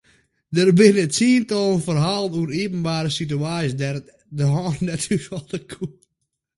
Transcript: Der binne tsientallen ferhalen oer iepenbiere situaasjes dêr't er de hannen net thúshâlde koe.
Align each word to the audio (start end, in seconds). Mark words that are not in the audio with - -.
Der 0.55 0.67
binne 0.77 1.05
tsientallen 1.13 1.83
ferhalen 1.85 2.35
oer 2.39 2.51
iepenbiere 2.61 3.09
situaasjes 3.19 3.75
dêr't 3.81 4.05
er 4.11 4.17
de 4.37 4.45
hannen 4.53 4.83
net 4.87 5.01
thúshâlde 5.07 5.59
koe. 5.71 5.91